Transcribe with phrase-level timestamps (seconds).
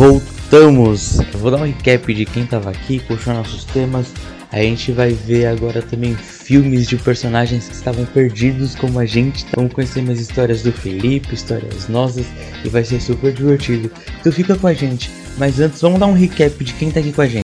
[0.00, 1.18] voltamos!
[1.34, 4.10] vou dar um recap de quem tava aqui, puxar nossos temas.
[4.50, 9.44] A gente vai ver agora também filmes de personagens que estavam perdidos como a gente.
[9.54, 12.24] Vamos conhecer mais histórias do Felipe, histórias nossas
[12.64, 13.90] e vai ser super divertido.
[14.18, 15.10] Então fica com a gente.
[15.36, 17.49] Mas antes, vamos dar um recap de quem tá aqui com a gente.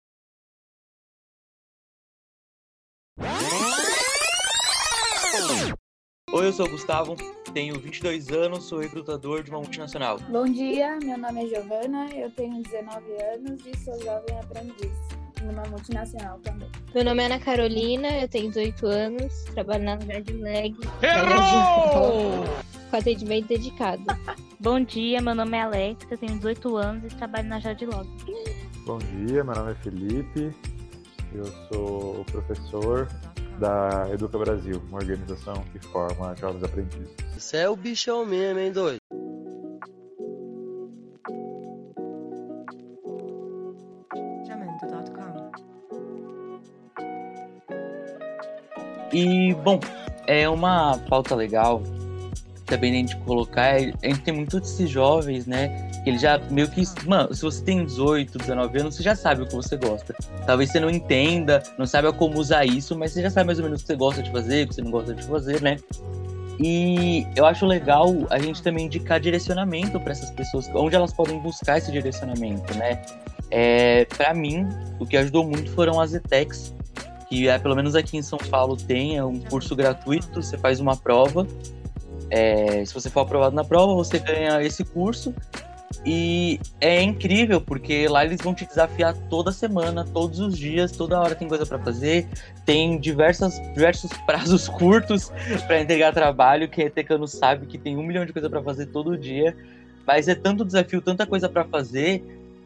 [6.62, 7.16] Sou o Gustavo,
[7.56, 10.20] tenho 22 anos, sou recrutador de uma multinacional.
[10.30, 14.92] Bom dia, meu nome é Giovana, eu tenho 19 anos e sou jovem aprendiz
[15.42, 16.70] numa multinacional também.
[16.94, 20.76] Meu nome é Ana Carolina, eu tenho 18 anos, trabalho na Lag.
[21.02, 22.44] Errou!
[22.92, 24.04] Com atendimento dedicado.
[24.60, 28.08] Bom dia, meu nome é Alex, eu tenho 18 anos e trabalho na Jadilog.
[28.86, 30.56] Bom dia, meu nome é Felipe,
[31.34, 33.08] eu sou professor
[33.62, 37.16] da Educa Brasil, uma organização que forma jovens aprendizes.
[37.38, 38.98] Você é o bichão mesmo, hein, doido?
[49.14, 49.80] E, bom,
[50.26, 51.84] é uma pauta legal
[52.72, 53.76] também a gente colocar.
[53.76, 55.90] A gente tem muitos desses jovens, né?
[56.04, 56.82] Que ele já meio que.
[57.06, 60.16] Mano, se você tem 18, 19 anos, você já sabe o que você gosta.
[60.46, 63.66] Talvez você não entenda, não saiba como usar isso, mas você já sabe mais ou
[63.66, 65.78] menos o que você gosta de fazer, o que você não gosta de fazer, né?
[66.60, 71.40] E eu acho legal a gente também indicar direcionamento para essas pessoas, onde elas podem
[71.40, 73.02] buscar esse direcionamento, né?
[73.50, 74.68] É, para mim,
[75.00, 76.74] o que ajudou muito foram as ETECs,
[77.28, 80.80] que é, pelo menos aqui em São Paulo tem é um curso gratuito, você faz
[80.80, 81.48] uma prova.
[82.32, 85.36] É, se você for aprovado na prova, você ganha esse curso
[86.06, 91.20] e é incrível, porque lá eles vão te desafiar toda semana, todos os dias, toda
[91.20, 92.28] hora tem coisa para fazer.
[92.66, 95.32] Tem diversas, diversos prazos curtos
[95.68, 98.88] para entregar trabalho, que a Etecano sabe que tem um milhão de coisa para fazer
[98.88, 99.56] todo dia.
[100.08, 102.24] Mas é tanto desafio, tanta coisa para fazer,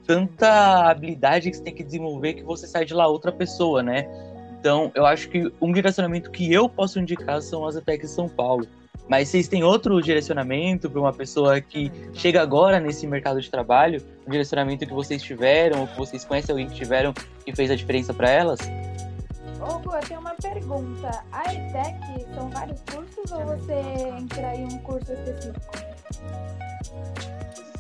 [0.07, 4.07] tanta habilidade que você tem que desenvolver que você sai de lá outra pessoa, né?
[4.59, 8.65] Então, eu acho que um direcionamento que eu posso indicar são as ETECs São Paulo
[9.07, 14.01] mas vocês têm outro direcionamento para uma pessoa que chega agora nesse mercado de trabalho?
[14.25, 17.13] Um direcionamento que vocês tiveram, ou que vocês conhecem alguém que tiveram
[17.45, 18.59] que fez a diferença para elas?
[19.61, 21.23] Hugo, eu tenho uma pergunta.
[21.31, 23.73] A ETEC são vários cursos ou você
[24.19, 25.75] entra em um curso específico?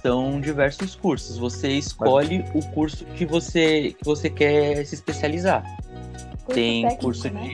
[0.01, 1.37] São diversos cursos.
[1.37, 5.63] Você escolhe o curso que você, que você quer se especializar.
[6.43, 7.49] Curso Tem técnico, curso né?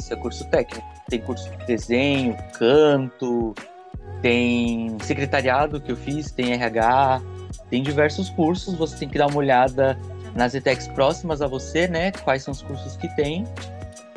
[0.00, 3.54] Isso é curso técnico tem curso de desenho, canto,
[4.22, 7.20] tem secretariado que eu fiz, tem RH,
[7.68, 9.98] tem diversos cursos, você tem que dar uma olhada
[10.34, 12.12] nas ETECs próximas a você, né?
[12.12, 13.44] Quais são os cursos que tem.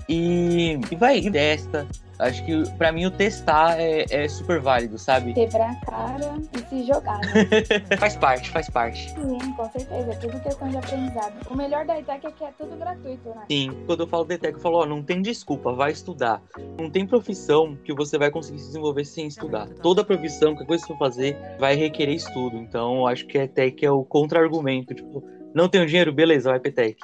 [0.08, 1.88] E, e vai, e testa,
[2.24, 5.34] Acho que para mim o testar é, é, super válido, sabe?
[5.34, 7.20] Quebrar a cara e se jogar.
[7.20, 7.50] Né?
[8.00, 9.10] faz parte, faz parte.
[9.10, 10.12] Sim, com certeza.
[10.12, 11.34] É tudo questão de aprendizado.
[11.50, 13.44] O melhor da ETEC é que é tudo gratuito, né?
[13.52, 16.42] Sim, quando eu falo da ETEC, eu falo, ó, não tem desculpa, vai estudar.
[16.80, 19.68] Não tem profissão que você vai conseguir se desenvolver sem estudar.
[19.82, 22.56] Toda profissão, qualquer coisa que você for fazer, vai requerer estudo.
[22.58, 24.94] Então, eu acho que a ETEC é o contra-argumento.
[24.94, 25.24] Tipo,
[25.54, 26.14] não tenho dinheiro?
[26.14, 26.98] Beleza, vai pra ETEC.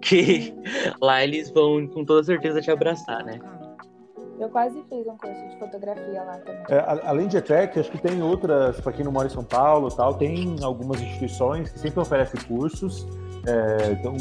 [0.00, 0.54] Que
[1.00, 3.38] lá eles vão com toda certeza te abraçar, né?
[4.38, 6.64] Eu quase fiz um curso de fotografia lá também.
[6.68, 9.88] É, além de ETEC, acho que tem outras, para quem não mora em São Paulo
[9.88, 13.06] tal, tem algumas instituições que sempre oferecem cursos.
[13.46, 14.14] É, então,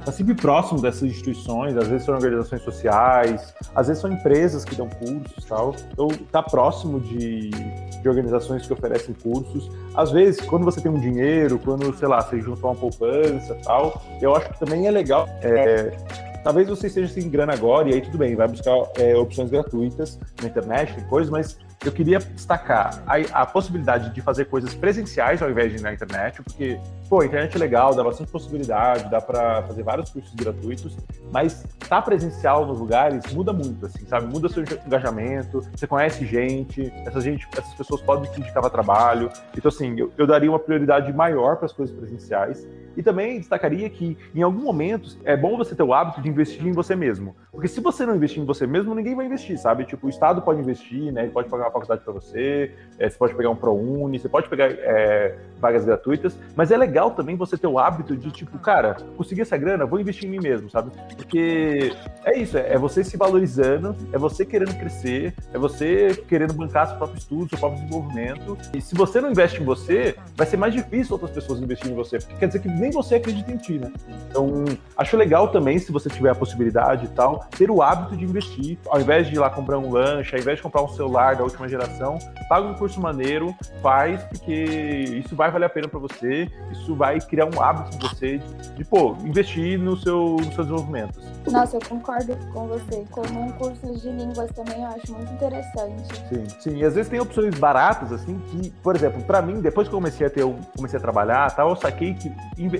[0.00, 4.74] está sempre próximo dessas instituições, às vezes são organizações sociais, às vezes são empresas que
[4.74, 5.74] dão cursos tal.
[5.92, 9.70] Então, está próximo de, de organizações que oferecem cursos.
[9.94, 14.00] Às vezes, quando você tem um dinheiro, quando, sei lá, você juntou uma poupança tal,
[14.20, 15.26] eu acho que também é legal.
[15.40, 15.96] É,
[16.42, 20.18] Talvez você esteja sem grana agora e aí tudo bem, vai buscar é, opções gratuitas
[20.40, 25.50] na internet, coisas, mas eu queria destacar a, a, possibilidade de fazer coisas presenciais ao
[25.50, 26.78] invés de ir na internet, porque,
[27.08, 30.96] pô, a internet é legal, dá bastante possibilidade, dá para fazer vários cursos gratuitos,
[31.30, 34.26] mas tá presencial nos lugares muda muito, assim, sabe?
[34.26, 39.30] Muda seu engajamento, você conhece gente, essas, gente, essas pessoas podem te indicar para trabalho.
[39.56, 42.66] Então, assim, eu, eu daria uma prioridade maior para as coisas presenciais.
[42.96, 46.66] E também destacaria que, em algum momento, é bom você ter o hábito de investir
[46.66, 47.36] em você mesmo.
[47.52, 49.84] Porque se você não investir em você mesmo, ninguém vai investir, sabe?
[49.84, 51.22] Tipo, o Estado pode investir, né?
[51.22, 54.70] Ele pode pagar faculdade para você, é, você pode pegar um ProUni, você pode pegar
[54.70, 59.42] é, vagas gratuitas, mas é legal também você ter o hábito de, tipo, cara, conseguir
[59.42, 60.90] essa grana, vou investir em mim mesmo, sabe?
[61.16, 61.92] Porque
[62.24, 66.88] é isso, é, é você se valorizando, é você querendo crescer, é você querendo bancar
[66.88, 68.56] seu próprio estudo, seu próprio desenvolvimento.
[68.74, 71.96] E se você não investe em você, vai ser mais difícil outras pessoas investirem em
[71.96, 73.92] você, porque quer dizer que nem você acredita em ti, né?
[74.28, 74.64] Então,
[74.96, 78.78] acho legal também, se você tiver a possibilidade e tal, ter o hábito de investir,
[78.88, 81.44] ao invés de ir lá comprar um lanche, ao invés de comprar um celular da
[81.44, 82.18] última próxima geração,
[82.48, 87.20] paga um curso maneiro, faz, porque isso vai valer a pena para você, isso vai
[87.20, 91.18] criar um hábito em você de, de pô, investir no seu, nos seus desenvolvimentos.
[91.50, 93.04] Nossa, eu concordo com você.
[93.10, 96.14] Como um curso de línguas também eu acho muito interessante.
[96.28, 96.76] Sim, sim.
[96.76, 99.98] E às vezes tem opções baratas, assim, que, por exemplo, para mim, depois que eu
[99.98, 100.44] comecei a ter,
[100.76, 102.32] comecei a trabalhar, tal, eu saquei que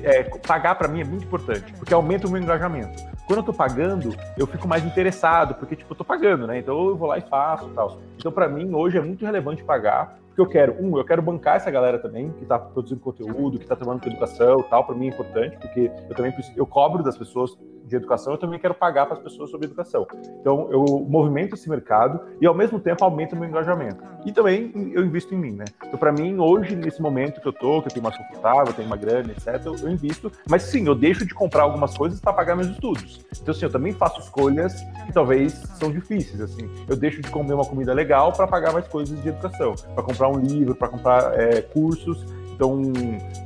[0.05, 3.03] é, pagar para mim é muito importante, porque aumenta o meu engajamento.
[3.27, 6.59] Quando eu tô pagando, eu fico mais interessado, porque, tipo, eu tô pagando, né?
[6.59, 8.01] Então eu vou lá e faço tal.
[8.17, 11.57] Então, para mim, hoje é muito relevante pagar, porque eu quero, um, eu quero bancar
[11.57, 15.07] essa galera também, que tá produzindo conteúdo, que tá trabalhando com educação tal, para mim
[15.07, 17.57] é importante, porque eu também preciso, eu cobro das pessoas
[17.89, 20.07] de educação, eu também quero pagar para as pessoas sobre educação.
[20.41, 24.03] Então, eu movimento esse mercado e, ao mesmo tempo, aumento o meu engajamento.
[24.25, 25.65] E também eu invisto em mim, né?
[25.85, 28.87] Então, para mim, hoje, nesse momento que eu tô, que eu tenho mais confortável, tenho
[28.87, 30.31] uma grana, etc., eu, eu invisto.
[30.49, 33.25] Mas, sim, eu deixo de comprar algumas coisas para pagar meus estudos.
[33.41, 34.75] Então, assim, eu também faço escolhas
[35.07, 36.69] que talvez são difíceis, assim.
[36.89, 40.29] Eu deixo de comer uma comida legal para pagar mais coisas de educação, para comprar
[40.29, 42.25] um livro, para comprar é, cursos.
[42.59, 42.83] Então,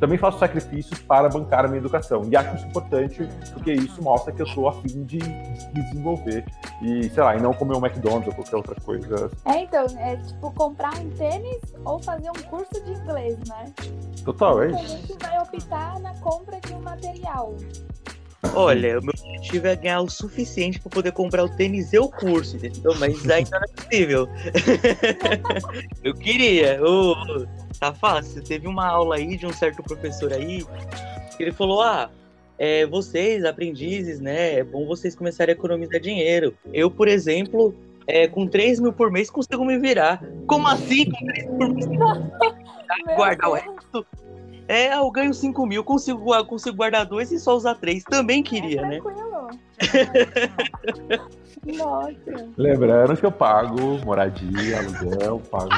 [0.00, 2.22] também faço sacrifícios para bancar a minha educação.
[2.30, 6.46] E acho isso importante, porque isso mostra que eu estou afim de, de desenvolver.
[6.80, 9.30] E, sei lá, e não comer um McDonald's ou qualquer outra coisa.
[9.44, 13.70] É, então, é tipo comprar um tênis ou fazer um curso de inglês, né?
[14.24, 14.82] Total, é isso.
[14.82, 17.54] A gente vai optar na compra de um material.
[18.54, 22.08] Olha, o meu objetivo é ganhar o suficiente para poder comprar o tênis e o
[22.08, 22.94] curso, entendeu?
[22.98, 24.28] Mas ainda não é possível.
[26.02, 26.80] eu queria.
[26.82, 27.14] Oh,
[27.82, 28.40] tá fácil.
[28.44, 30.64] Teve uma aula aí de um certo professor aí
[31.36, 32.08] que ele falou: ah,
[32.56, 34.60] é, vocês, aprendizes, né?
[34.60, 36.54] É bom vocês começarem a economizar dinheiro.
[36.72, 37.74] Eu, por exemplo,
[38.06, 40.22] é, com 3 mil por mês consigo me virar.
[40.46, 41.86] Como assim com 3 mil por mês?
[43.16, 44.06] Guardar o resto?
[44.72, 48.02] É, eu ganho 5 mil, consigo, consigo guardar dois e só usar três.
[48.04, 49.00] Também queria, é né?
[51.76, 52.48] Nossa.
[52.56, 55.68] Lembrando que eu pago moradia, aluguel, pago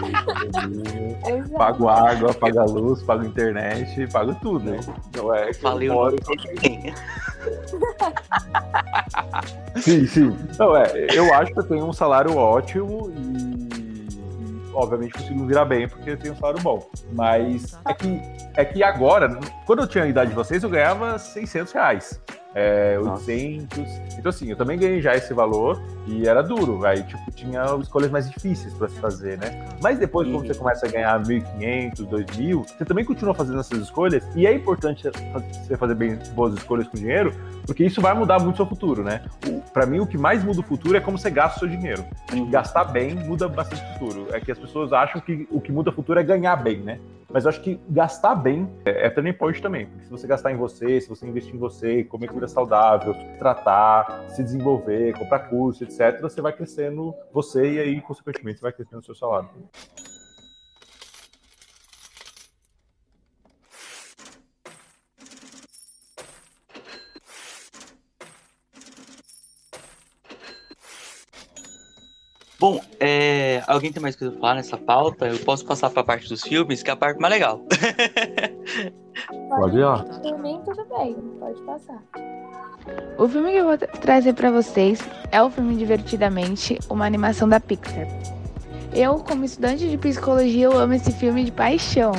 [1.59, 4.79] pago água, pago a luz, pago internet, pago tudo, né?
[5.17, 6.17] Não é que Falei eu moro...
[9.77, 10.39] Sim, sim.
[10.57, 13.54] Não, é, eu acho que eu tenho um salário ótimo e,
[14.75, 16.89] obviamente consigo virar bem porque eu tenho um salário bom.
[17.13, 18.21] Mas é que,
[18.57, 22.21] é que agora, quando eu tinha a idade de vocês, eu ganhava 600 reais
[22.55, 23.79] é, 800.
[24.19, 28.11] Então, assim, eu também ganhei já esse valor e era duro, aí, tipo, tinha escolhas
[28.11, 29.67] mais difíceis para se fazer, né?
[29.83, 34.25] Mas depois, quando você começa a ganhar 1.500, 2.000, você também continua fazendo essas escolhas
[34.37, 35.03] e é importante
[35.67, 37.35] você fazer bem boas escolhas com dinheiro,
[37.67, 39.23] porque isso vai mudar muito o seu futuro, né?
[39.73, 42.05] Para mim, o que mais muda o futuro é como você gasta o seu dinheiro.
[42.33, 42.51] Uhum.
[42.51, 44.29] Gastar bem muda bastante o futuro.
[44.33, 47.01] É que as pessoas acham que o que muda o futuro é ganhar bem, né?
[47.35, 49.87] Mas eu acho que gastar bem é, é turning point também.
[49.87, 54.25] Porque se você gastar em você, se você investir em você, comer comida saudável, tratar,
[54.29, 59.01] se desenvolver, comprar curso, etc., você vai crescendo você e aí, consequentemente, você vai crescendo
[59.01, 59.51] o seu salário.
[72.61, 73.44] Bom, é...
[73.67, 75.27] alguém tem mais coisa pra falar nessa pauta?
[75.27, 77.61] Eu posso passar pra parte dos filmes, que é a parte mais legal.
[79.49, 79.99] Pode ir, ó.
[79.99, 82.03] Por mim, tudo bem, pode passar.
[83.17, 87.61] O filme que eu vou trazer para vocês é o filme Divertidamente, uma animação da
[87.61, 88.07] Pixar.
[88.93, 92.13] Eu, como estudante de psicologia, eu amo esse filme de paixão.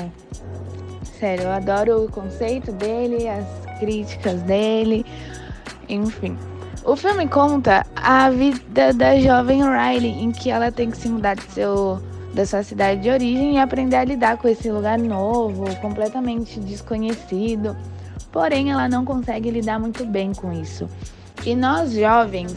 [1.20, 3.46] Sério, eu adoro o conceito dele, as
[3.80, 5.06] críticas dele,
[5.88, 6.38] enfim.
[6.86, 11.34] O filme conta a vida da jovem Riley, em que ela tem que se mudar
[11.36, 12.00] de seu,
[12.32, 17.76] da sua cidade de origem e aprender a lidar com esse lugar novo, completamente desconhecido.
[18.32, 20.88] Porém, ela não consegue lidar muito bem com isso.
[21.44, 22.56] E nós jovens,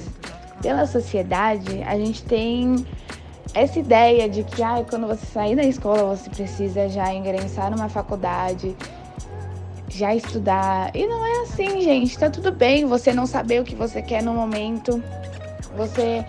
[0.61, 2.87] pela sociedade, a gente tem
[3.55, 7.89] essa ideia de que ah, quando você sair da escola você precisa já ingressar numa
[7.89, 8.77] faculdade
[9.89, 10.95] já estudar.
[10.95, 12.19] E não é assim, gente.
[12.19, 15.03] Tá tudo bem você não saber o que você quer no momento.
[15.77, 16.25] Você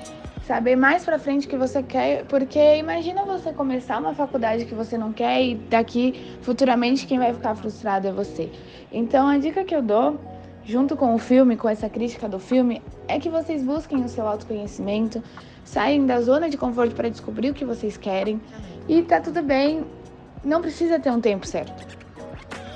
[0.49, 4.73] saber mais para frente o que você quer, porque imagina você começar uma faculdade que
[4.73, 8.51] você não quer e daqui futuramente quem vai ficar frustrado é você.
[8.91, 10.19] Então a dica que eu dou,
[10.65, 14.27] junto com o filme, com essa crítica do filme, é que vocês busquem o seu
[14.27, 15.21] autoconhecimento,
[15.63, 18.41] saem da zona de conforto para descobrir o que vocês querem
[18.87, 19.85] e tá tudo bem,
[20.43, 21.98] não precisa ter um tempo certo.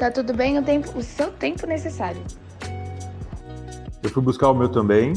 [0.03, 2.21] Tá tudo bem o, tempo, o seu tempo necessário.
[4.03, 5.13] Eu fui buscar o meu também,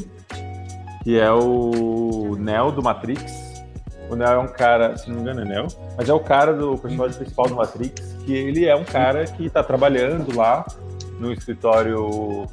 [1.03, 3.65] que é o Neo do Matrix.
[4.09, 5.67] O Neo é um cara, se não me engano é Neo,
[5.97, 9.51] mas é o cara do personagem principal do Matrix, que ele é um cara que
[9.51, 10.65] tá trabalhando lá
[11.19, 12.47] no escritório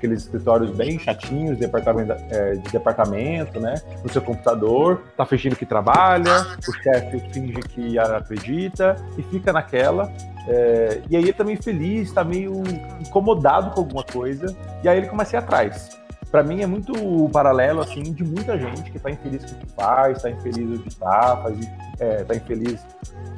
[0.00, 3.74] aqueles escritórios bem chatinhos de departamento, é, de departamento, né?
[4.02, 10.10] No seu computador, tá fingindo que trabalha, o chefe finge que acredita e fica naquela.
[10.48, 12.62] É, e aí ele tá meio feliz, tá meio
[12.98, 16.00] incomodado com alguma coisa, e aí ele começa a ir atrás.
[16.30, 19.72] Pra mim é muito paralelo, assim, de muita gente que tá infeliz com o que
[19.74, 21.58] faz, tá infeliz onde tá, faz,
[21.98, 22.80] é, tá infeliz,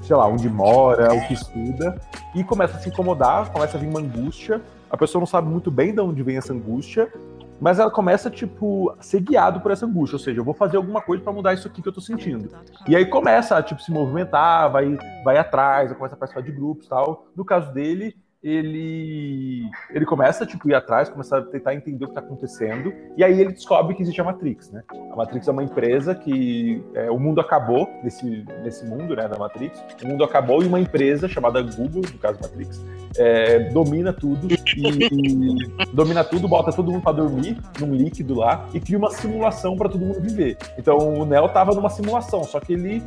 [0.03, 1.99] sei lá, onde mora, o que estuda,
[2.35, 4.61] e começa a se incomodar, começa a vir uma angústia,
[4.93, 7.11] a pessoa não sabe muito bem de onde vem essa angústia,
[7.59, 10.77] mas ela começa, tipo, a ser guiado por essa angústia, ou seja, eu vou fazer
[10.77, 12.51] alguma coisa para mudar isso aqui que eu tô sentindo.
[12.87, 16.89] E aí começa a, tipo, se movimentar, vai, vai atrás, começa a participar de grupos
[16.89, 17.27] tal.
[17.35, 22.13] No caso dele, ele ele começa tipo ir atrás, começa a tentar entender o que
[22.13, 24.83] está acontecendo e aí ele descobre que existe a Matrix, né?
[25.13, 29.39] A Matrix é uma empresa que é, o mundo acabou nesse nesse mundo, né, da
[29.39, 29.83] Matrix.
[30.03, 32.85] O mundo acabou e uma empresa chamada Google, no caso Matrix,
[33.17, 38.81] é, domina tudo e, domina tudo, bota todo mundo para dormir num líquido lá e
[38.81, 40.57] cria uma simulação para todo mundo viver.
[40.77, 43.03] Então o Neo tava numa simulação, só que ele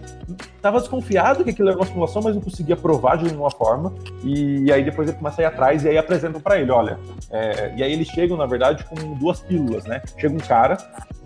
[0.62, 3.94] tava desconfiado que aquilo era uma simulação, mas não conseguia provar de nenhuma forma.
[4.24, 7.00] E aí depois ele começa a ir atrás e aí apresentam para ele, olha.
[7.32, 10.02] É, e aí eles chegam, na verdade, com duas pílulas, né?
[10.20, 10.78] Chega um cara,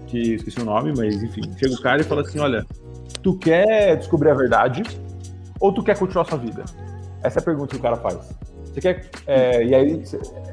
[0.08, 2.65] que esqueci o nome, mas enfim, chega o cara e fala assim: olha,
[3.22, 4.84] tu quer descobrir a verdade
[5.60, 6.63] ou tu quer continuar a sua vida?
[7.22, 8.34] Essa é a pergunta que o cara faz.
[8.65, 9.10] Você quer.
[9.27, 10.03] É, e aí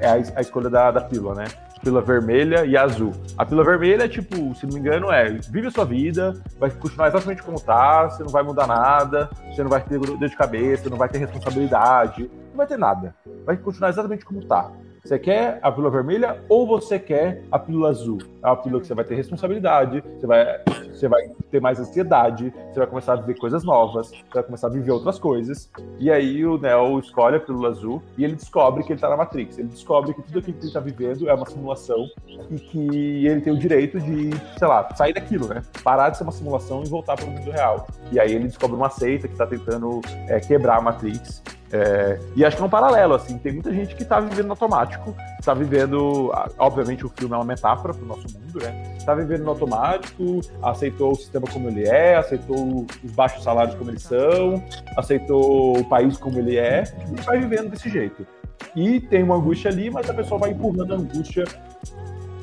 [0.00, 1.45] é a, a escolha da, da pílula, né?
[1.87, 3.12] Pílula vermelha e azul.
[3.38, 6.69] A pílula vermelha é tipo, se não me engano, é vive a sua vida, vai
[6.69, 10.37] continuar exatamente como tá, você não vai mudar nada, você não vai ter dor de
[10.37, 13.14] cabeça, não vai ter responsabilidade, não vai ter nada.
[13.45, 14.69] Vai continuar exatamente como tá.
[15.07, 18.19] Você quer a pílula vermelha ou você quer a pílula azul?
[18.43, 20.61] É uma pílula que você vai ter responsabilidade, você vai,
[20.93, 24.67] você vai ter mais ansiedade, você vai começar a viver coisas novas, você vai começar
[24.67, 25.71] a viver outras coisas.
[26.01, 29.17] E aí o Neo escolhe a pílula azul e ele descobre que ele tá na
[29.17, 29.57] Matrix.
[29.57, 32.09] Ele descobre que tudo aquilo que ele tá vivendo é uma simulação
[32.51, 35.63] e que ele tem o direito de, sei lá, sair daquilo, né?
[35.85, 37.87] Parar de ser uma simulação e voltar para o mundo real.
[38.11, 42.45] E aí ele descobre uma seita que tá tentando é, quebrar a Matrix é, e
[42.45, 46.33] acho que é um paralelo, assim, tem muita gente que está vivendo automático, está vivendo,
[46.59, 48.95] obviamente o filme é uma metáfora para o nosso mundo, né?
[48.97, 53.91] Está vivendo no automático, aceitou o sistema como ele é, aceitou os baixos salários como
[53.91, 54.63] eles são,
[54.97, 58.27] aceitou o país como ele é, e vai vivendo desse jeito.
[58.75, 61.45] E tem uma angústia ali, mas a pessoa vai empurrando a angústia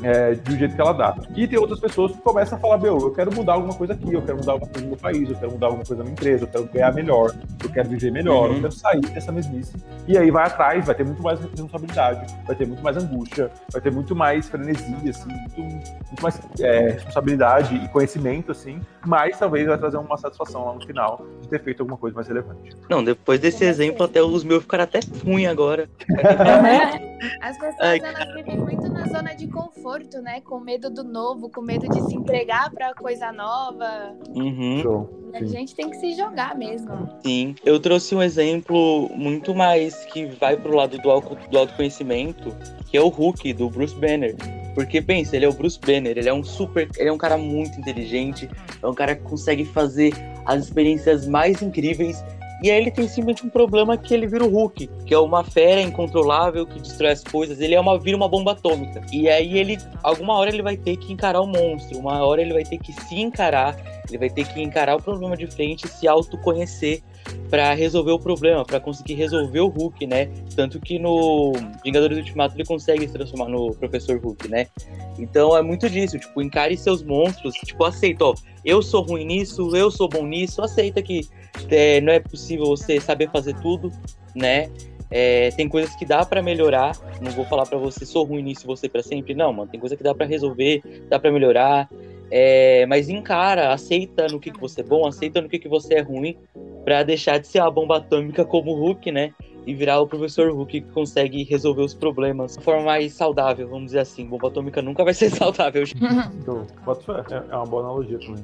[0.03, 1.15] é, do jeito que ela dá.
[1.35, 4.13] E tem outras pessoas que começam a falar, meu, eu quero mudar alguma coisa aqui,
[4.13, 6.13] eu quero mudar alguma coisa no meu país, eu quero mudar alguma coisa na minha
[6.13, 7.33] empresa, eu quero ganhar melhor,
[7.63, 8.55] eu quero viver melhor, uhum.
[8.55, 9.75] eu quero sair dessa mesmice.
[10.07, 13.81] E aí vai atrás, vai ter muito mais responsabilidade, vai ter muito mais angústia, vai
[13.81, 19.67] ter muito mais frenesia, assim, muito, muito mais é, responsabilidade e conhecimento, assim, mas talvez
[19.67, 22.75] vai trazer uma satisfação lá no final de ter feito alguma coisa mais relevante.
[22.89, 25.89] Não, depois desse exemplo, até os meus ficaram até ruim agora.
[27.41, 30.41] As pessoas, elas vivem muito na zona de conforto conforto, né?
[30.41, 34.15] Com medo do novo, com medo de se entregar para coisa nova.
[34.29, 35.07] Uhum.
[35.33, 37.09] A gente tem que se jogar mesmo.
[37.23, 42.55] Sim, eu trouxe um exemplo muito mais que vai pro lado do, auto, do autoconhecimento,
[42.89, 44.35] que é o Hulk, do Bruce Banner.
[44.73, 46.89] Porque pensa, ele é o Bruce Banner, ele é um super.
[46.97, 48.49] Ele é um cara muito inteligente,
[48.81, 50.13] é um cara que consegue fazer
[50.45, 52.23] as experiências mais incríveis
[52.63, 55.43] e aí ele tem simplesmente um problema que ele vira o Hulk, que é uma
[55.43, 57.59] fera incontrolável que destrói as coisas.
[57.59, 59.05] Ele é uma vira uma bomba atômica.
[59.11, 62.53] E aí ele, alguma hora ele vai ter que encarar o monstro, uma hora ele
[62.53, 63.75] vai ter que se encarar,
[64.07, 67.03] ele vai ter que encarar o problema de frente se autoconhecer
[67.53, 70.27] para resolver o problema, para conseguir resolver o Hulk, né?
[70.55, 74.65] Tanto que no Vingadores Ultimato ele consegue se transformar no Professor Hulk, né?
[75.19, 78.33] Então é muito disso, tipo, encare seus monstros, tipo, aceita, ó,
[78.65, 81.29] eu sou ruim nisso, eu sou bom nisso, aceita que
[81.69, 83.91] é, não é possível você saber fazer tudo,
[84.35, 84.67] né?
[85.11, 86.97] É, tem coisas que dá para melhorar.
[87.21, 89.69] Não vou falar para você sou ruim nisso você para sempre, não, mano.
[89.69, 91.87] Tem coisa que dá para resolver, dá para melhorar.
[92.35, 95.93] É, mas encara, aceita no que, que você é bom, aceita no que, que você
[95.93, 96.35] é ruim,
[96.83, 99.31] para deixar de ser a bomba atômica como o Hulk, né?
[99.67, 103.85] E virar o professor Hulk que consegue resolver os problemas de forma mais saudável, vamos
[103.85, 104.25] dizer assim.
[104.25, 105.83] Bomba atômica nunca vai ser saudável.
[106.41, 106.65] Então,
[107.51, 108.43] é uma boa analogia também.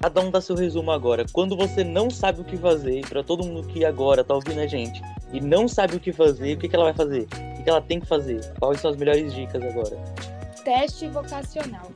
[0.00, 1.26] Cada um dá seu resumo agora.
[1.30, 4.66] Quando você não sabe o que fazer, para todo mundo que agora tá ouvindo a
[4.66, 7.24] gente e não sabe o que fazer, o que, que ela vai fazer?
[7.24, 8.40] O que, que ela tem que fazer?
[8.58, 9.98] Quais são as melhores dicas agora?
[10.66, 11.92] Teste vocacional.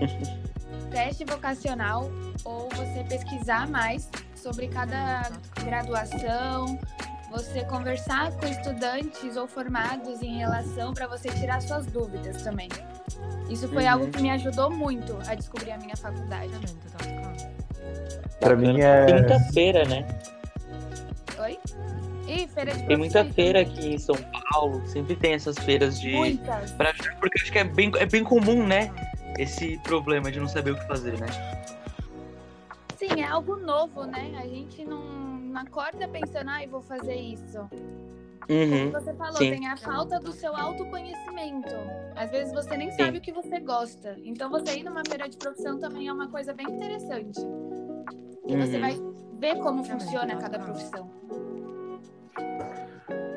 [0.92, 2.10] Teste vocacional
[2.44, 5.22] ou você pesquisar mais sobre cada
[5.64, 6.78] graduação,
[7.30, 12.68] você conversar com estudantes ou formados em relação para você tirar suas dúvidas também.
[13.48, 13.92] Isso foi uhum.
[13.92, 16.52] algo que me ajudou muito a descobrir a minha faculdade.
[18.40, 19.06] Pra mim é.
[19.06, 20.06] Quinta-feira, né?
[22.28, 24.14] E feira de Tem muita feira aqui em São
[24.50, 26.12] Paulo, sempre tem essas feiras de.
[26.12, 26.72] Muitas.
[26.72, 28.92] Pra, porque acho que é bem, é bem comum, né?
[29.38, 31.26] Esse problema de não saber o que fazer, né?
[32.96, 34.32] Sim, é algo novo, né?
[34.38, 37.58] A gente não, não acorda pensando, ai, vou fazer isso.
[38.46, 38.90] Como Uhum.
[38.90, 39.50] você falou, sim.
[39.50, 41.74] tem a falta do seu autoconhecimento.
[42.16, 42.96] Às vezes você nem Sim.
[43.04, 44.16] sabe o que você gosta.
[44.24, 47.38] Então você ir numa feira de profissão também é uma coisa bem interessante.
[48.46, 48.80] E você Uhum.
[48.80, 48.96] vai
[49.38, 51.08] ver como funciona cada profissão.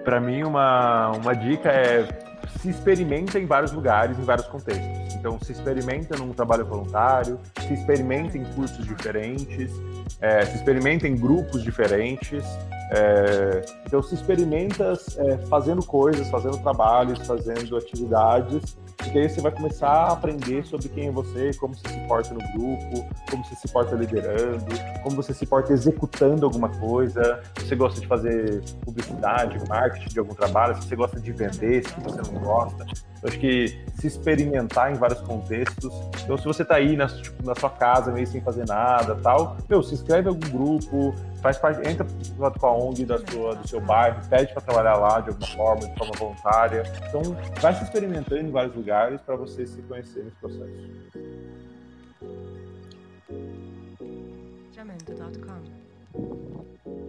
[0.03, 2.07] Para mim, uma, uma dica é
[2.59, 5.15] se experimenta em vários lugares, em vários contextos.
[5.15, 9.71] Então, se experimenta num trabalho voluntário, se experimenta em cursos diferentes,
[10.19, 12.43] é, se experimenta em grupos diferentes.
[12.93, 19.51] é, então, se experimenta é, fazendo coisas, fazendo trabalhos, fazendo atividades, porque aí você vai
[19.51, 23.55] começar a aprender sobre quem é você, como você se porta no grupo, como você
[23.55, 24.65] se porta liderando,
[25.03, 30.19] como você se porta executando alguma coisa, se você gosta de fazer publicidade, marketing de
[30.19, 32.85] algum trabalho, se você gosta de vender, se você não gosta.
[33.21, 35.93] Eu acho que se experimentar em vários contextos.
[36.23, 39.57] Então, se você tá aí na, tipo, na sua casa, meio sem fazer nada tal,
[39.69, 43.17] meu, se inscreve em algum grupo, faz parte, entra em contato com a ONG da
[43.17, 46.83] sua, do seu bairro, pede para trabalhar lá de alguma forma, de forma voluntária.
[47.09, 47.21] Então,
[47.59, 50.71] vai se experimentando em vários lugares para você se conhecer nesse processo.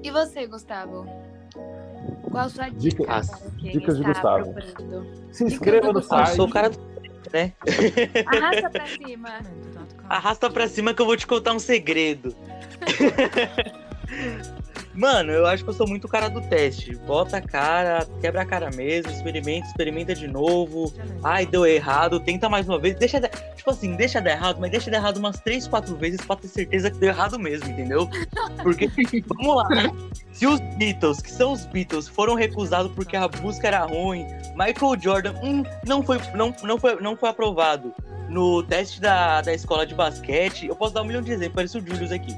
[0.03, 1.07] E você, Gustavo?
[2.31, 4.53] Qual a sua Dica- dica para quem dicas de Gustavo.
[4.53, 5.07] procurando?
[5.33, 6.37] Se inscreva no Ah, eu site.
[6.37, 6.79] sou o cara do.
[7.33, 7.53] né?
[8.27, 9.29] Arrasta pra cima.
[10.09, 12.35] Arrasta pra cima que eu vou te contar um segredo.
[15.03, 16.95] Mano, eu acho que eu sou muito o cara do teste.
[16.95, 20.95] Bota a cara, quebra a cara mesmo, experimenta, experimenta de novo.
[21.25, 22.95] Ai, deu errado, tenta mais uma vez.
[22.95, 26.21] Deixa, de- tipo assim, deixa dar errado, mas deixa dar errado umas 3, 4 vezes
[26.21, 28.09] pra ter certeza que deu errado mesmo, entendeu?
[28.63, 28.87] Porque,
[29.27, 29.67] vamos lá.
[30.33, 35.01] Se os Beatles, que são os Beatles, foram recusados porque a música era ruim, Michael
[35.03, 37.93] Jordan hum, não, foi, não, não, foi, não foi aprovado
[38.29, 41.77] no teste da, da escola de basquete, eu posso dar um milhão de exemplos, parece
[41.77, 42.37] o Julius aqui.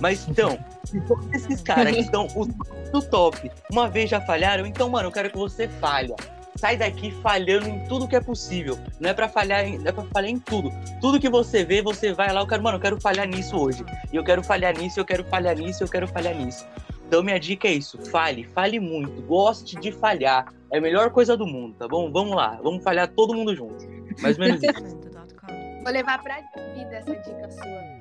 [0.00, 2.48] Mas então, se todos esses caras que estão os
[2.90, 6.14] do top, uma vez já falharam, então, mano, eu quero que você falha.
[6.56, 8.78] Sai daqui falhando em tudo que é possível.
[8.98, 10.72] Não é pra falhar em, é pra falhar em tudo.
[11.02, 13.84] Tudo que você vê, você vai lá, eu quero, mano, eu quero falhar nisso hoje.
[14.10, 16.66] E eu quero falhar nisso, eu quero falhar nisso, eu quero falhar nisso.
[17.06, 20.52] Então minha dica é isso, fale, fale muito, goste de falhar.
[20.72, 22.10] É a melhor coisa do mundo, tá bom?
[22.10, 23.86] Vamos lá, vamos falhar todo mundo junto.
[24.20, 24.96] Mais ou menos isso.
[25.84, 26.40] Vou levar pra
[26.74, 27.96] vida essa dica sua.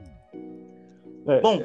[1.27, 1.61] É, Bom,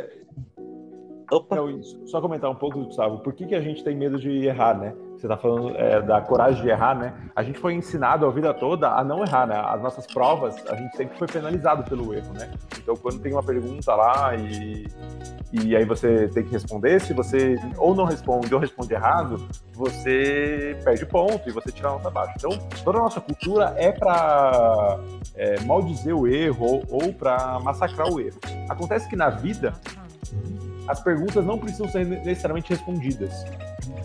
[1.31, 2.01] opa, isso.
[2.07, 4.95] Só comentar um pouco, Gustavo, por que, que a gente tem medo de errar, né?
[5.17, 7.15] Você tá falando é, da coragem de errar, né?
[7.37, 9.55] A gente foi ensinado a vida toda a não errar, né?
[9.55, 12.51] As nossas provas, a gente sempre foi penalizado pelo erro, né?
[12.79, 14.87] Então, quando tem uma pergunta lá e,
[15.53, 20.79] e aí você tem que responder, se você ou não responde ou responde errado, você
[20.83, 22.33] perde ponto e você tira a nota baixa.
[22.39, 22.51] Então,
[22.83, 24.99] toda a nossa cultura é para
[25.35, 28.39] é, maldizer o erro ou, ou para massacrar o erro.
[28.71, 29.75] Acontece que na vida,
[30.91, 33.45] as perguntas não precisam ser necessariamente respondidas.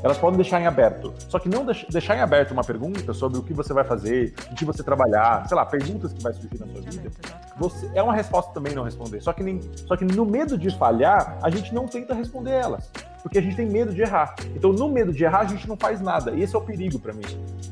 [0.04, 1.13] Elas podem deixar em aberto.
[1.30, 4.34] Só que não deix- deixar em aberto uma pergunta sobre o que você vai fazer,
[4.52, 7.10] o que você trabalhar, sei lá, perguntas que vai surgir na sua vida,
[7.58, 9.21] você é uma resposta também não responder.
[9.21, 12.91] Só que, nem, só que no medo de falhar, a gente não tenta responder elas.
[13.24, 14.36] Porque a gente tem medo de errar.
[14.56, 16.30] Então, no medo de errar, a gente não faz nada.
[16.32, 17.24] E esse é o perigo para mim.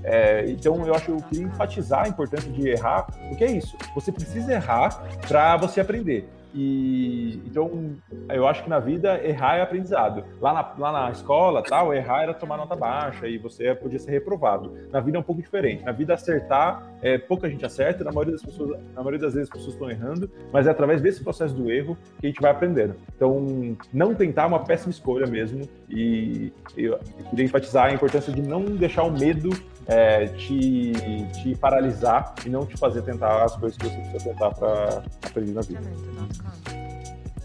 [0.03, 3.77] É, então, eu acho que eu queria enfatizar a importância de errar, porque é isso.
[3.93, 6.27] Você precisa errar para você aprender.
[6.53, 7.95] E então
[8.29, 10.23] eu acho que na vida errar é aprendizado.
[10.39, 14.11] Lá na, lá na escola, tal, errar era tomar nota baixa e você podia ser
[14.11, 14.73] reprovado.
[14.91, 15.83] Na vida é um pouco diferente.
[15.83, 19.49] Na vida acertar, é, pouca gente acerta, na maioria das pessoas, na maioria das vezes
[19.49, 22.51] as pessoas estão errando, mas é através desse processo do erro que a gente vai
[22.51, 22.95] aprendendo.
[23.15, 25.67] Então, não tentar é uma péssima escolha mesmo.
[25.89, 29.49] E eu, queria enfatizar a importância de não deixar o medo
[29.87, 30.93] é, te,
[31.41, 35.51] te paralisar e não te fazer tentar as coisas que você precisa tentar para aprender
[35.53, 35.81] na vida.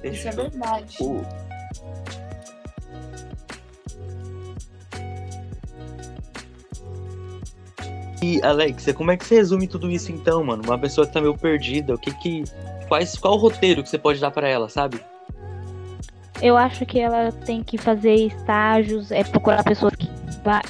[0.05, 0.97] Isso é verdade.
[1.01, 1.25] O-
[8.21, 10.63] E, Alexia, como é que você resume tudo isso então, mano?
[10.65, 12.45] Uma pessoa que tá meio perdida, o que que.
[12.89, 15.01] Quais, qual o roteiro que você pode dar pra ela, sabe?
[16.41, 19.93] Eu acho que ela tem que fazer estágios, é procurar pessoas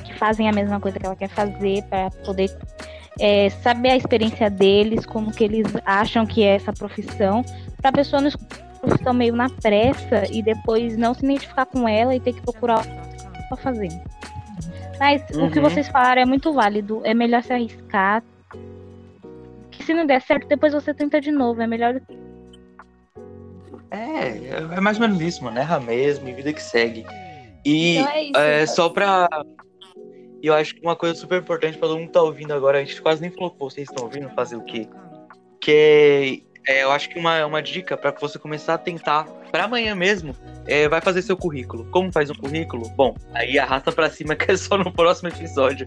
[0.05, 2.51] que, fazem a mesma coisa que ela quer fazer para poder
[3.21, 7.45] é, saber a experiência deles, como que eles acham que é essa profissão,
[7.81, 8.31] para a pessoa não
[8.81, 12.85] profissão meio na pressa e depois não se identificar com ela e ter que procurar
[13.49, 13.89] para fazer.
[15.01, 15.69] Mas o que Uhum.
[15.69, 17.01] vocês falaram é muito válido.
[17.05, 18.23] É melhor se arriscar.
[19.71, 21.61] Que se não der certo, depois você tenta de novo.
[21.63, 22.01] É melhor
[23.91, 25.59] É, é mais ou menos isso, mano.
[25.59, 27.07] Erra mesmo e vida que segue.
[27.65, 28.37] E Então é isso.
[28.39, 29.29] é, só pra.
[30.43, 32.85] Eu acho que uma coisa super importante pra todo mundo que tá ouvindo agora, a
[32.85, 34.89] gente quase nem falou que vocês estão ouvindo fazer o quê?
[35.61, 39.95] Que é, eu acho que uma, uma dica pra você começar a tentar pra amanhã
[39.95, 41.87] mesmo é, vai fazer seu currículo.
[41.91, 42.89] Como faz um currículo?
[42.91, 45.87] Bom, aí arrasta pra cima que é só no próximo episódio.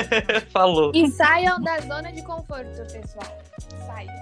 [0.52, 0.92] Falou.
[0.94, 3.38] E saiam da zona de conforto, pessoal.
[3.86, 4.14] Saiam.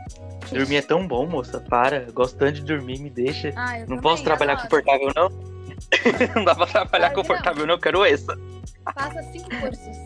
[0.51, 1.61] Dormir é tão bom, moça.
[1.61, 2.07] Para.
[2.13, 3.53] Gosto tanto de dormir, me deixa.
[3.55, 5.29] Ah, Não também, posso trabalhar confortável, não?
[6.35, 7.15] não dá pra trabalhar Claro não.
[7.15, 7.75] confortável, não.
[7.75, 8.35] Eu quero essa.
[8.95, 9.97] Faça cinco cursos.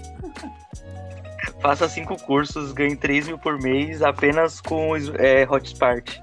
[1.61, 6.19] Faça cinco cursos, ganhe 3 mil por mês apenas com é, Hotspart.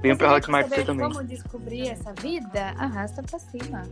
[0.00, 1.08] Venha pra quer Hotmart você também.
[1.08, 2.74] Como descobrir essa vida?
[2.78, 3.82] Arrasta pra cima.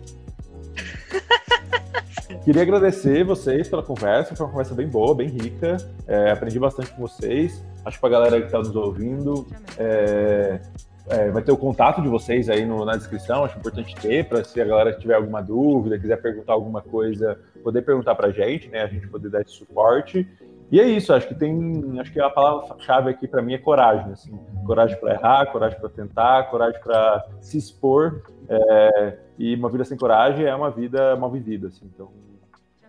[2.45, 5.77] Queria agradecer vocês pela conversa, foi uma conversa bem boa, bem rica.
[6.07, 7.63] É, aprendi bastante com vocês.
[7.85, 9.47] Acho que pra galera que está nos ouvindo,
[9.79, 10.61] é,
[11.09, 13.45] é, vai ter o contato de vocês aí no- na descrição.
[13.45, 17.83] Acho importante ter, para se a galera tiver alguma dúvida, quiser perguntar alguma coisa, poder
[17.83, 18.83] perguntar pra gente, né?
[18.83, 20.27] A gente poder dar esse suporte.
[20.73, 21.99] E é isso, acho que tem.
[22.01, 24.13] Acho que a palavra-chave aqui para mim é coragem.
[24.13, 24.33] Assim.
[24.67, 28.23] Coragem para errar, coragem para tentar, coragem para se expor.
[28.49, 31.69] é, e uma vida sem coragem é uma vida mal vivida.
[31.69, 31.85] Assim.
[31.95, 32.11] Então,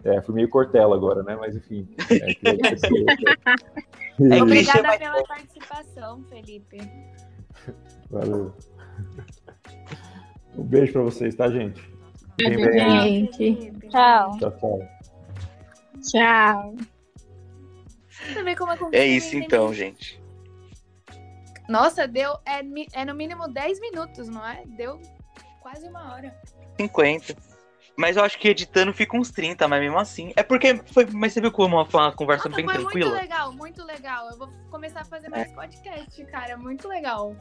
[0.03, 1.35] é, fui meio cortela agora, né?
[1.39, 1.87] Mas enfim.
[2.09, 3.05] É, agradecer.
[4.17, 6.77] É Obrigada pela participação, Felipe.
[8.09, 8.53] Valeu.
[10.57, 11.81] Um beijo pra vocês, tá, gente?
[12.37, 13.29] Bem aí.
[13.31, 13.71] Gente.
[13.89, 14.37] Tchau.
[14.37, 14.79] Tchau, tchau.
[16.01, 16.75] Tchau.
[18.35, 18.43] É
[18.93, 20.21] É isso então, gente.
[21.67, 22.33] Nossa, deu.
[22.45, 22.61] É,
[22.93, 24.63] é no mínimo 10 minutos, não é?
[24.65, 24.99] Deu
[25.61, 26.35] quase uma hora.
[26.79, 27.35] 50.
[27.97, 30.33] Mas eu acho que editando fica uns 30, mas mesmo assim.
[30.35, 31.05] É porque foi.
[31.05, 33.21] Mas você viu como foi uma conversa Nossa, bem foi muito tranquila?
[33.21, 34.29] legal, muito legal.
[34.31, 36.57] Eu vou começar a fazer mais podcast, cara.
[36.57, 37.35] Muito legal.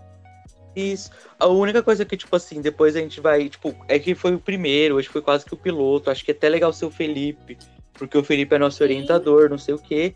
[0.76, 1.10] Isso.
[1.38, 4.40] A única coisa que, tipo assim, depois a gente vai, tipo, é que foi o
[4.40, 6.10] primeiro, hoje foi quase que o piloto.
[6.10, 7.58] Acho que é até legal ser o Felipe,
[7.92, 8.84] porque o Felipe é nosso Sim.
[8.84, 10.14] orientador, não sei o quê.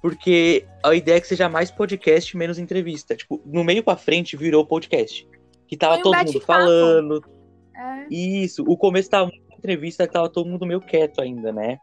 [0.00, 3.14] Porque a ideia é que seja mais podcast, menos entrevista.
[3.14, 5.28] Tipo, no meio pra frente virou podcast.
[5.68, 6.46] Que tava Foi um todo mundo bate-papo.
[6.46, 7.24] falando.
[7.74, 8.06] É.
[8.10, 8.64] Isso.
[8.66, 11.78] O começo tava muito entrevista, tava todo mundo meio quieto ainda, né?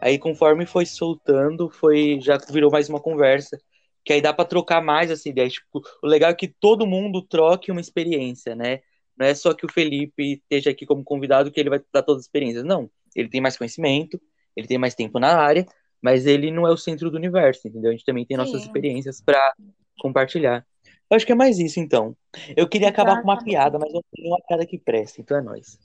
[0.00, 3.60] Aí conforme foi soltando, foi já virou mais uma conversa.
[4.02, 5.48] Que aí dá pra trocar mais essa ideia.
[5.48, 8.80] Tipo, o legal é que todo mundo troque uma experiência, né?
[9.16, 12.20] Não é só que o Felipe esteja aqui como convidado que ele vai dar todas
[12.20, 12.64] as experiências.
[12.64, 12.90] Não.
[13.14, 14.18] Ele tem mais conhecimento,
[14.56, 15.66] ele tem mais tempo na área,
[16.00, 17.90] mas ele não é o centro do universo, entendeu?
[17.90, 18.66] A gente também tem nossas Sim.
[18.68, 19.52] experiências pra
[19.98, 20.64] compartilhar.
[21.10, 22.16] Eu acho que é mais isso, então.
[22.56, 25.42] Eu queria acabar com uma piada, mas não tem uma piada que presta, então é
[25.42, 25.78] nóis.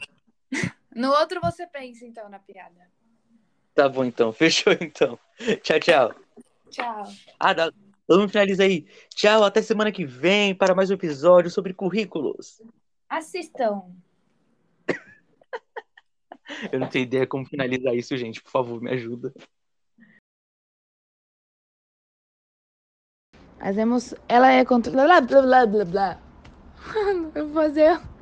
[0.96, 2.90] No outro você pensa, então, na piada.
[3.74, 4.32] Tá bom, então.
[4.34, 5.20] Fechou, então.
[5.62, 6.16] Tchau, tchau.
[6.70, 7.04] Tchau.
[7.38, 7.70] Ah, dá...
[8.08, 8.88] vamos finalizar aí.
[9.10, 12.62] Tchau, até semana que vem para mais um episódio sobre currículos.
[13.10, 13.84] Assistam.
[16.72, 18.42] Eu não tenho ideia como finalizar isso, gente.
[18.42, 19.34] Por favor, me ajuda.
[23.60, 24.14] Fazemos.
[24.30, 24.94] Ela é contra.
[24.94, 26.22] Blá blá blá blá blá.
[27.36, 28.15] Eu vou fazer.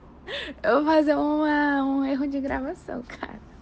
[0.64, 3.44] Eu vou fazer uma, um erro de gravação, cara.